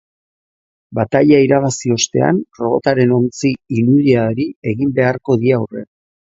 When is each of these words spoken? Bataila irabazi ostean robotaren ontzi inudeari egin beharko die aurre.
Bataila 0.99 1.41
irabazi 1.47 1.93
ostean 1.95 2.39
robotaren 2.61 3.13
ontzi 3.19 3.53
inudeari 3.83 4.49
egin 4.73 4.97
beharko 5.03 5.39
die 5.45 5.55
aurre. 5.61 5.87